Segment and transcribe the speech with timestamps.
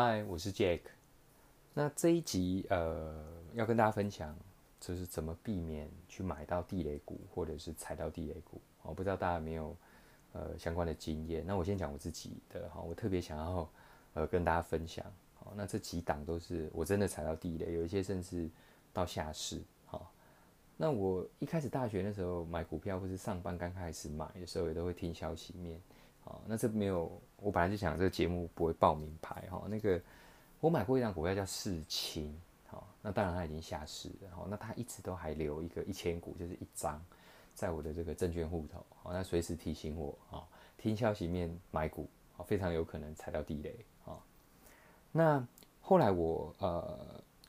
[0.00, 0.82] 嗨，我是 Jack。
[1.74, 3.20] 那这一集呃，
[3.54, 4.32] 要跟大家分享，
[4.78, 8.60] 就是怎么避免去买到地雷股，或者是踩到地雷股。
[8.82, 9.76] 我不知道大家有没有
[10.34, 11.44] 呃相关的经验。
[11.44, 13.68] 那我先讲我自己的哈，我特别想要
[14.14, 15.04] 呃跟大家分享。
[15.34, 18.48] 好，那这几档都是我真的踩到地雷，有一些甚至
[18.92, 19.60] 到下市。
[19.84, 20.12] 好，
[20.76, 25.80] 那我一开始大学那时候买股票，或是上班刚开始买的时候，也都会听消息面。
[26.28, 27.10] 好，那这没有。
[27.40, 29.98] 我本来就想这个节目不会报名牌哈，那个
[30.58, 32.36] 我买过一张股票叫世青，
[32.66, 37.00] 好，那当然它已经下市了，好，那它一直都还留一个一千股，就是一张
[37.54, 40.44] 在我的这个证券户头，好，那随时提醒我啊，
[40.76, 44.18] 听消息面买股，好，非常有可能踩到地雷，啊，
[45.12, 45.46] 那
[45.80, 46.98] 后来我呃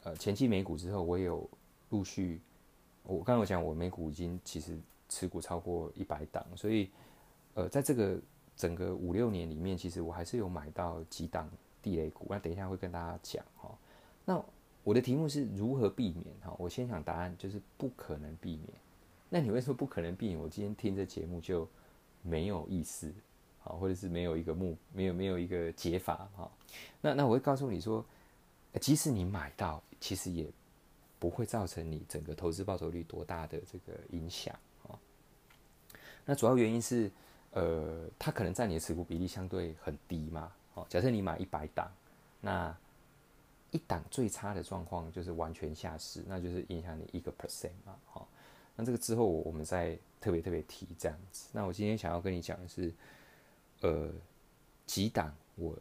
[0.03, 1.49] 呃前期美股之后，我有
[1.89, 2.39] 陆续，
[3.01, 4.77] 我刚刚我讲我美股已经其实
[5.09, 6.91] 持股超过一百档，所以
[7.55, 8.19] 呃在这个。
[8.59, 11.49] 整个五六年里面，其实我还是有买到几档
[11.81, 13.73] 地雷股，那等一下会跟大家讲哈。
[14.25, 14.43] 那
[14.83, 16.53] 我的题目是如何避免哈？
[16.59, 18.67] 我先想答案就是不可能避免。
[19.29, 20.37] 那你为什么不可能避免？
[20.37, 21.65] 我今天听这节目就
[22.21, 23.13] 没有意思，
[23.61, 26.51] 好，或者是没有一个目，没有没有一个解法哈。
[26.99, 28.05] 那那我会告诉你说，
[28.81, 30.45] 即使你买到，其实也
[31.17, 34.53] 不会造成你整个投资报酬率多大的这个影响
[34.85, 34.99] 啊。
[36.25, 37.09] 那主要原因是。
[37.51, 41.91] 呃，它可能占你的持股比例相对很低嘛，哦，假设你买一百档，
[42.39, 42.77] 那
[43.71, 48.27] 一档最差的状况就是完全下市，那就是影响你一个 percent 嘛，好，
[48.75, 51.49] 那这个之后我们再特别特别提这样子。
[51.51, 52.93] 那我今天想要跟你讲的是，
[53.81, 54.11] 呃，
[54.85, 55.75] 几档我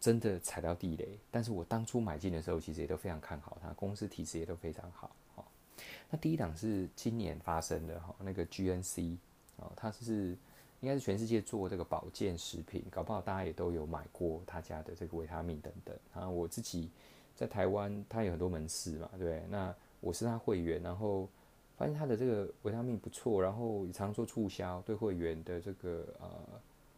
[0.00, 5.44] 真的踩到地雷，但是我当初买进的时候其实也都非常看好它，公司体质也都非常好，哦，
[6.08, 9.18] 那第一档是今年发生的哈，那个 GNC
[9.56, 10.34] 哦，它是。
[10.80, 16.26] 应该是全世界做这个保健食品，搞不好大家也都有买过他家的这个维他命等等啊。
[16.26, 16.88] 我自己
[17.36, 19.44] 在台湾，他有很多门市嘛，对不对？
[19.50, 21.28] 那我是他会员，然后
[21.76, 26.28] 发现他的这个维他命不错，然后也常做促销，对会员的这个呃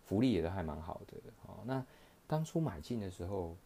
[0.06, 1.16] 福利也都还蛮好的。
[1.48, 1.84] 哦，那
[2.28, 3.56] 当初买进的时候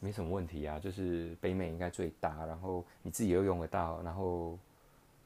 [0.00, 4.58] 没什么问题啊，就是北美应该最大，然后你自己又用得到，然后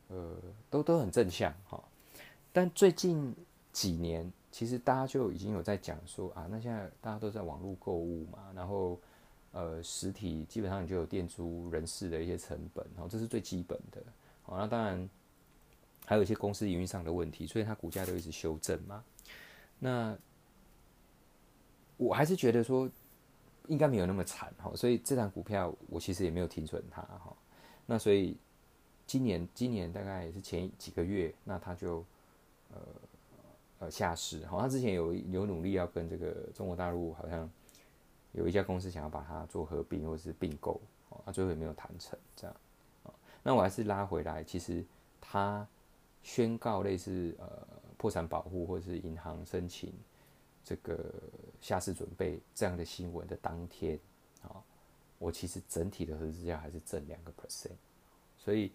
[0.09, 0.37] 呃
[0.69, 1.81] 都都很正向哈。
[2.53, 3.33] 但最近。
[3.73, 9.01] 几年，其实大家就已经有在讲说啊，那现在大家都在网络购物嘛，然后
[9.53, 14.03] 呃，实体基本上你就有店租人事的一些成本，然后这是最基本的。
[14.43, 15.09] 好，那当然
[16.05, 19.03] 还有一些公司营运上的问题，所以它股价都一直修正嘛。
[19.79, 20.15] 那
[21.97, 22.87] 我还是觉得说
[23.69, 27.35] 应该没有那么惨哈，所以这张股票我其实也没有停损它哈。
[27.87, 28.37] 那所以
[29.07, 32.05] 今年今年大概也是前几个月，那它就
[32.71, 32.79] 呃。
[33.83, 37.51] 呃，下市，好，他之前有有努力要跟这个中国大陆好像
[38.31, 42.57] 有一家公司想要把它做合并或者是并购，哦，他最后也没有谈成，这样，
[43.43, 44.85] 那我还是拉回来，其实
[45.21, 45.67] 他
[46.23, 47.67] 宣告类似呃
[47.97, 49.93] 破产保护或者是银行申请
[50.63, 51.13] 这个
[51.61, 53.99] 下市准备这样的新闻的当天，
[54.43, 54.63] 啊，
[55.19, 57.73] 我其实整体的合资价还是挣两个 percent，
[58.39, 58.71] 所以。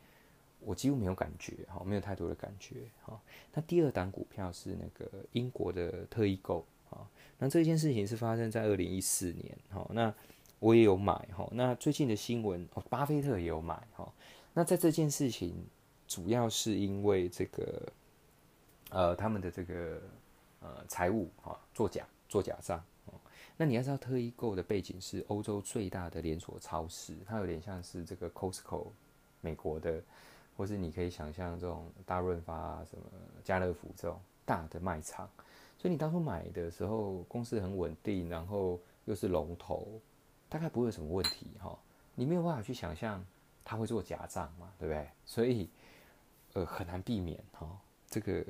[0.59, 3.17] 我几乎没有感觉，哈，没有太多的感觉，哈。
[3.53, 7.07] 那第二档股票是那个英国的特异购，啊，
[7.37, 9.87] 那这件事情是发生在二零一四年，哈。
[9.93, 10.13] 那
[10.59, 11.47] 我也有买，哈。
[11.53, 14.11] 那最近的新闻，巴菲特也有买，哈。
[14.53, 15.55] 那在这件事情，
[16.05, 17.93] 主要是因为这个，
[18.89, 20.01] 呃，他们的这个
[20.59, 22.83] 呃财务，哈，作假，做假账，
[23.55, 28.87] 那你要知道，特异购的背景是欧洲最大的连锁超市，它有点像是这个 Costco，
[29.39, 30.03] 美国的。
[30.57, 33.03] 或是你可以想象这种大润发啊、什么
[33.43, 35.29] 家乐福这种大的卖场，
[35.77, 40.01] 所以你当初买的时候，公司很稳定，然后又是龙头，
[40.49, 41.77] 大概不会有什么问题哈。
[42.15, 43.23] 你没有办法去想象
[43.63, 45.07] 他会做假账嘛，对不对？
[45.25, 45.69] 所以
[46.53, 47.69] 呃很难避免哈。
[48.09, 48.43] 这个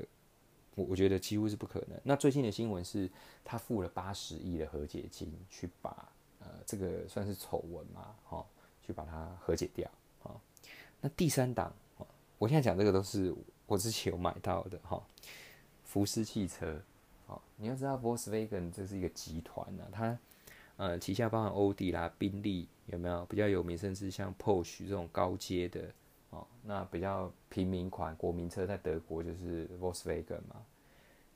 [0.75, 1.99] 我我觉得几乎是不可能。
[2.03, 3.09] 那最近的新闻是，
[3.43, 8.45] 他付了八十亿的和解金，去把呃这个算是丑闻嘛，哈，
[8.81, 9.91] 去把它和解掉
[10.23, 10.31] 啊。
[11.01, 11.73] 那第三档。
[12.39, 13.33] 我现在讲这个都是
[13.65, 15.01] 我之前有买到的哈，
[15.83, 16.79] 福斯汽车，
[17.25, 20.19] 好，你要知道 Volkswagen 这是一个集团呢，它
[20.77, 25.81] 呃旗下包含欧迪啦、宾利有没有比较有名，甚至像 Porsche 这种高阶的
[26.29, 30.63] 哦，那比较平民款国民车在德国就是 Volkswagen 嘛，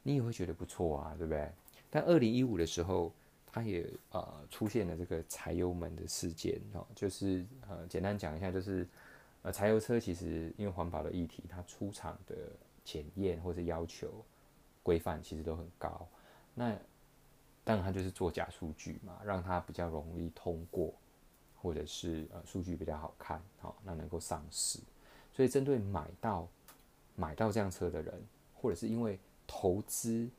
[0.04, 1.50] 你也会觉得不错啊，对不对？
[1.90, 3.12] 但二零一五的时候，
[3.52, 8.88] 它也呃出现了这个柴油门的事件哦，就是呃简单讲一下就是。
[9.44, 12.36] 呃，柴油车其实因为环保的议题，它出厂的
[12.84, 14.24] 检验或者要求
[14.84, 16.08] 规范其实都很高。
[16.54, 16.76] 那
[17.64, 20.94] 当然它就是做假数据嘛，让它比较容易通过
[21.62, 24.80] 或者是呃数据比较好看，好，那能够上市。
[25.34, 26.48] 所以针对买到
[27.16, 28.22] 买到这辆车的人，
[28.56, 29.18] 或者是因为
[29.48, 30.30] 投资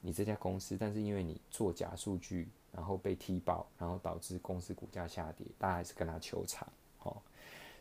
[0.00, 6.66] 你这家公司，但是因为你做假数据，然后被踢爆，然后导致公司股价下跌，大家还是跟他求偿，
[7.00, 7.16] 哦，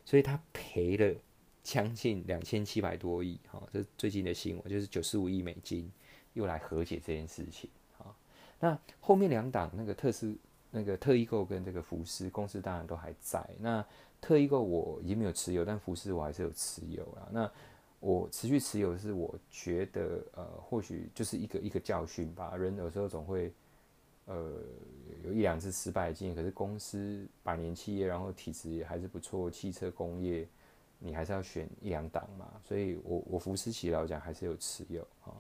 [0.06, 0.40] 所以他
[0.76, 1.16] 赔了
[1.64, 5.90] 将近两千七百多亿，哈，这最近的新闻，就是九十五亿美金
[6.34, 8.14] 又来和解这件事情，啊，
[8.60, 10.36] 那后面两档那个特斯
[10.72, 13.86] 那个特异购跟这个福斯公司当然都还在，那
[14.20, 17.50] 特异购我已经没有持有，但福斯我还是有持有啦，那。
[18.02, 22.56] 我持续持有是，我觉得呃，或许就是一个一个教训吧。
[22.56, 23.52] 人有时候总会
[24.26, 24.62] 呃
[25.24, 30.48] 有一两次失败的经验，可是公司百年企业，然后体质也还是不错，汽车工业
[31.00, 32.50] 你还是要选一两档嘛。
[32.64, 35.34] 所以我我福斯奇来讲还是有持有啊。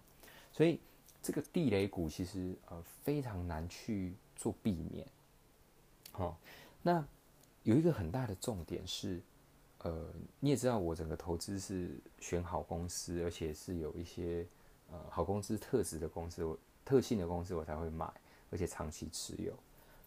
[0.51, 0.79] 所以
[1.21, 5.05] 这个地雷股其实呃非常难去做避免。
[6.11, 6.37] 好，
[6.81, 7.05] 那
[7.63, 9.21] 有一个很大的重点是。
[9.79, 10.03] 呃，
[10.39, 14.43] 你也知道，我整个投资是选好公司，而且是有一些
[14.89, 18.11] 呃好公司特质的公司，我特性的公司我才会买，
[18.49, 19.53] 而且长期持有。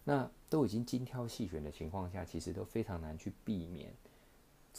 [0.03, 3.93] 那都已经精挑细选的情况下，其实都非常难去避免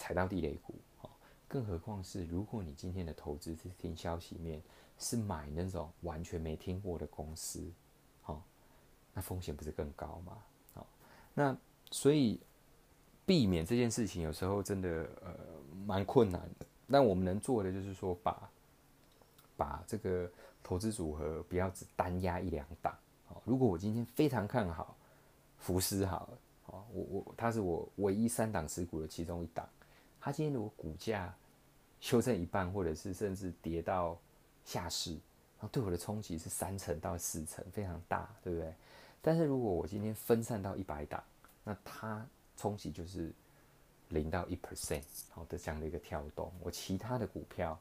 [0.00, 0.74] 踩到地雷股。
[1.02, 1.10] 哦，
[1.46, 4.62] 更何况是如果你今天的投资是听消息面，
[4.98, 7.62] 是买那种完全没听过的公司，
[8.22, 8.42] 好，
[9.12, 10.38] 那风险不是更高吗？
[10.72, 10.86] 好，
[11.34, 11.56] 那
[11.90, 12.40] 所以。
[13.26, 15.32] 避免这件事情有时候真的呃
[15.86, 18.50] 蛮困难的，但我们能做的就是说把
[19.56, 20.28] 把这个
[20.64, 22.92] 投资组合不要只单压一两档。
[23.28, 24.96] 哦，如果我今天非常看好
[25.58, 26.28] 福斯，好，
[26.64, 29.68] 好，我我它是我唯一三档持股的其中一档，
[30.20, 31.34] 它今天如果股价
[32.00, 34.18] 修正一半，或者是甚至跌到
[34.64, 38.72] 下市，然后对我的冲击是三成到四成，非常大，对不对？
[39.22, 41.22] 但是如果我今天分散到一百档，
[41.64, 42.26] 那它
[42.56, 43.32] 冲击就是
[44.08, 47.78] 零到一 percent 好的这样的一个跳动，我其他的股票，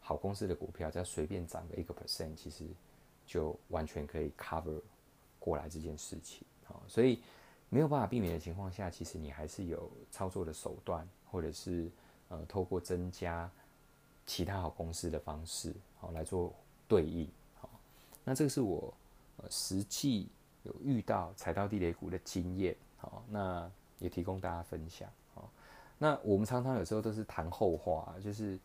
[0.00, 2.64] 好公司的股票，只要随便涨个一个 percent，其实
[3.26, 4.80] 就完全可以 cover
[5.38, 6.46] 过来这件事情。
[6.64, 7.20] 好，所以
[7.68, 11.90] 没有办法避免的情况下，其实你还是有操作的手段，或者是
[12.28, 13.50] 呃透过增加
[14.26, 16.54] 其他好公司的方式，好来做
[16.86, 17.28] 对应。
[17.60, 17.68] 好，
[18.24, 18.92] 那这个是我
[19.38, 20.28] 呃实际
[20.62, 22.76] 有遇到踩到地雷股的经验。
[22.98, 23.70] 好，那。
[24.00, 25.42] 也提供大家分享哦。
[25.98, 28.56] 那我们常常有时候都是谈后话，就是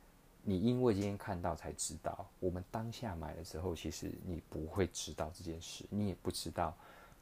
[0.44, 6.71] 你因为今天看到才知道，我们当下买的时候，其实你不会知道这件事，你也不知道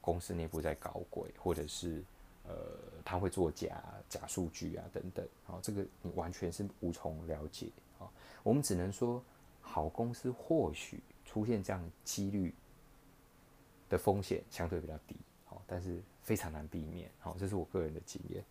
[0.02, 2.04] 公司内部在搞鬼，或者是
[2.48, 2.56] 呃
[3.04, 5.28] 他会做假假数据啊等等。
[5.46, 7.68] 好，这个你完全是无从了解
[8.00, 8.10] 啊。
[8.44, 9.24] 我们只能说，
[9.62, 12.54] 好公司或许出现这样几率
[13.90, 15.16] 的风险相对比较低，
[15.46, 16.02] 好，但是。
[16.24, 18.46] 非常难避免，好，这是我个人的经验。